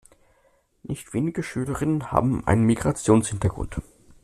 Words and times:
Nicht 0.81 1.13
wenige 1.13 1.43
Schülerinnen 1.43 2.11
haben 2.11 2.47
einen 2.47 2.63
Migrationshintergrund. 2.63 3.81